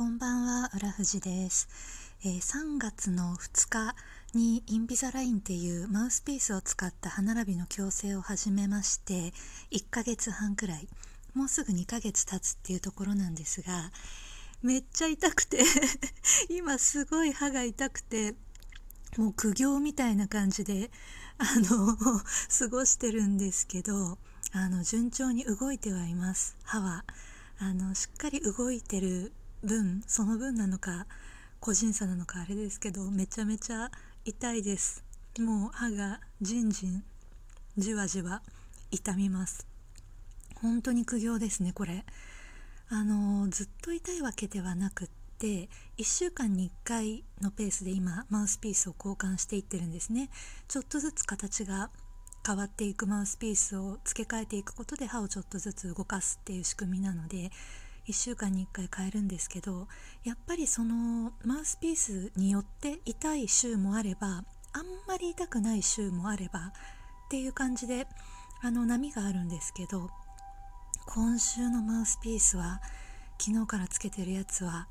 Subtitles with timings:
[0.00, 1.68] こんばんは、浦藤です、
[2.24, 3.94] えー、3月の2日
[4.32, 9.34] にインビザラインっていうマウスピースを使った歯並びの矯正を始めまして
[9.70, 10.88] 1ヶ月半くらい
[11.34, 13.90] もうすぐ2ヶ月経つっていうところなんですが
[14.62, 15.64] めっちゃ痛くて
[16.48, 18.34] 今すごい歯が痛くて
[19.18, 20.90] もう苦行みたいな感じで
[21.36, 21.94] あの
[22.58, 24.16] 過ごしてるんですけど
[24.52, 26.56] あの順調に動いてはいます。
[26.62, 27.04] 歯は
[27.58, 31.06] あのしっかり動いてる分その分なのか
[31.60, 33.90] 個人差なのかあれですけどめちゃめちゃ
[34.24, 35.04] 痛いです。
[35.38, 37.04] もう歯がじんじん
[37.76, 38.42] じわじわ
[38.90, 39.66] 痛みます。
[40.56, 42.04] 本当に苦行ですねこれ。
[42.88, 45.08] あのずっと痛いわけではなくっ
[45.38, 50.30] て1週間に1回のペースで今マウスピースを交換していってるんですね。
[50.66, 51.90] ちょっとずつ形が
[52.46, 57.50] 変わっていくマウスピースを付け替えていくことで歯をちょっとずつ動かすっていう仕組みなので
[58.06, 59.88] 1週間に1回変えるんですけど
[60.24, 64.28] やっぱりそのマウスピースによって痛い週もあれば
[64.72, 66.72] あんまり痛くない週もあれば
[67.26, 68.06] っていう感じで
[68.62, 70.10] あの波があるんですけど
[71.06, 72.80] 今週のマウスピースは
[73.38, 74.88] 昨日からつけてるやつは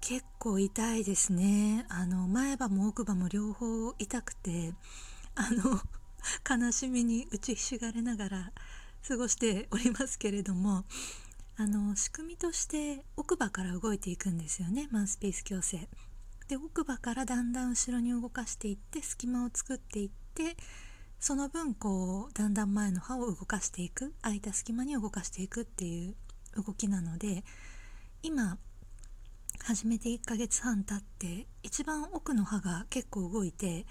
[0.00, 1.84] 結構痛いですね。
[1.90, 4.72] あの前歯も奥歯も両方痛くて
[5.34, 5.78] あの
[6.48, 8.52] 悲しみに打ちひしがれながら
[9.06, 10.84] 過ごしておりますけれども
[11.60, 15.90] あの仕組みとして奥歯から動いていくんですよねマウスピース矯正。
[16.48, 20.56] で奥歯からだんだん後ろに動かしていって隙間を作っていって
[21.18, 26.14] その分こうだんだん前の歯を動かしていく空いた隙間に動かしていくっていう
[26.64, 27.44] 動きなので
[28.22, 28.56] 今
[29.62, 33.84] 始めて1ヶ月半経って一番奥の歯が結構動いて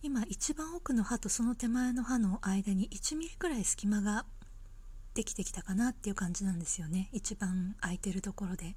[0.00, 4.26] 今一番奥の歯とその手前の歯の間に1ミリくらい隙間が
[5.18, 7.08] できてきたかなっていう感じなんですよね。
[7.12, 8.76] 一番空いてるところで。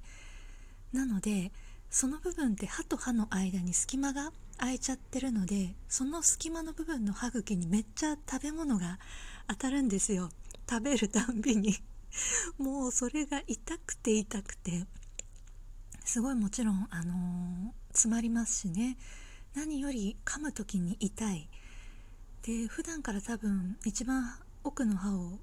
[0.92, 1.52] なので
[1.88, 8.98] その部分って歯と歯の間に隙間が空いちゃってるのでその隙間の部分の歯茎にめっちゃ食べ物が
[9.46, 10.30] 当たるんですよ。
[10.68, 11.76] 食べるたんびに。
[12.58, 14.84] もうそれが痛くて痛くて。
[16.04, 18.98] すごいもちろんあのー、詰まりますしね。
[19.54, 21.48] 何より噛む時に痛い。
[22.42, 24.24] で普段から多分一番
[24.64, 25.38] 奥の歯を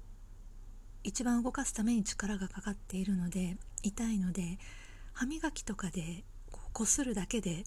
[1.02, 4.58] 一番動かすために力がかかっているので痛いので
[5.12, 6.24] 歯磨きとかで
[6.72, 7.64] こするだけで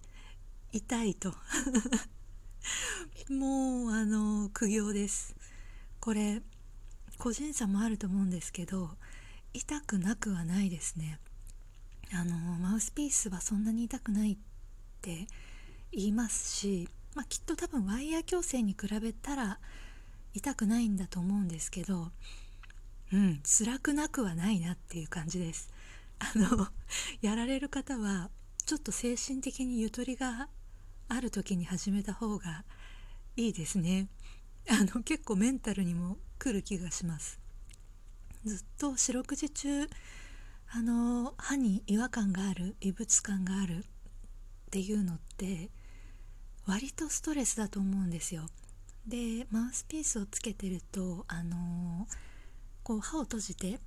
[0.72, 1.34] 痛いと。
[3.30, 5.36] もうあの苦行です。
[6.00, 6.42] これ
[7.18, 8.98] 個人差もあると思うんですけど
[9.54, 11.20] 痛くなくはないですね。
[12.12, 14.38] あのマウスピースはそんなに痛くないっ
[15.02, 15.28] て
[15.92, 19.60] 言いますし、まあ、きっと多分ワイヤー矯正に比べたら
[20.34, 22.12] 痛くないんだと思うんですけど
[23.12, 23.42] うん。
[23.44, 25.70] 辛くなくはないなっていう感じです。
[26.20, 26.68] あの
[27.22, 28.30] やられる方は
[28.66, 30.50] ちょっと精神的にゆとりが
[31.10, 32.64] ある時に始めた方が
[33.36, 34.08] いいですね。
[34.70, 37.40] あの結構メンタルにも来る気がします。
[38.46, 39.90] ずっと四六時中
[40.68, 43.84] あの歯に違和感がある異物感があるっ
[44.72, 45.70] ていうのって
[46.66, 48.48] 割とストレスだと思うんですよ。
[49.06, 52.08] でマウスピースをつけてるとあの
[52.84, 53.80] こう歯を閉じて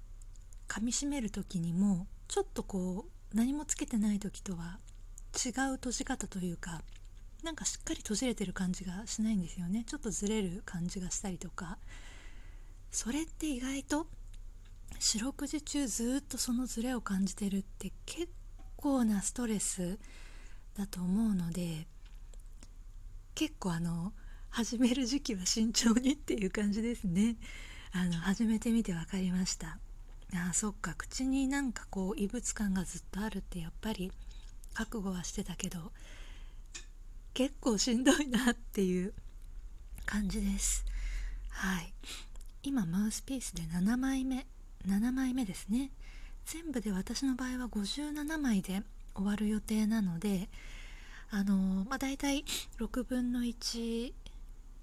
[0.68, 4.78] 噛みしめる時にもちょっとこう何もつけてない時とは
[5.34, 6.82] 違う閉じ方というか
[7.44, 11.78] なんかしっかり閉じれてる感じがしないんですよねちょっとずれる感じがしたりとか
[12.90, 14.06] それって意外と
[14.98, 18.28] 四六時中ずっとそのズレを感じてるって結
[18.76, 19.98] 構なストレス
[20.76, 21.86] だと思うので
[23.34, 24.12] 結構あの
[24.48, 27.36] 始める時期は慎重にっていう感じですね。
[27.98, 29.78] あの始めてみて分かりました。
[30.34, 30.94] あそっか。
[30.98, 34.12] 口になんかこう異物感がずっとあるってやっぱり
[34.74, 35.78] 覚悟はしてたけど
[37.32, 39.14] 結構しんどいなっていう
[40.04, 40.84] 感じです。
[41.48, 41.94] はい。
[42.62, 44.44] 今マウスピースで7枚目。
[44.86, 45.90] 7枚目ですね。
[46.44, 48.82] 全部で私の場合は57枚で
[49.14, 50.50] 終わる予定なので
[51.30, 52.44] あのまあ大体
[52.78, 54.12] 6分の1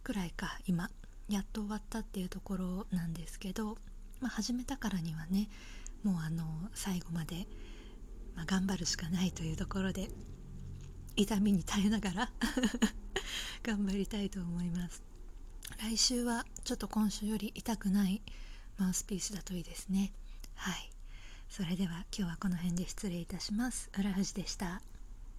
[0.04, 0.90] くらいか今。
[1.30, 3.78] やっと終わったっていうところなんですけど、
[4.20, 5.50] まあ、始めたからにはね
[6.04, 6.44] もうあの
[6.74, 7.48] 最後まで、
[8.36, 10.10] まあ、頑張るしかないというところで
[11.16, 12.32] 痛みに耐えながら
[13.64, 15.04] 頑張りたいと思います。
[15.80, 18.22] 来週はちょっと今週より痛くない
[18.78, 20.12] マウスピースだといいですね。
[20.56, 20.90] はい。
[21.50, 23.90] それでは今日はこの辺で失礼いたします。
[23.98, 24.82] 浦藤でした。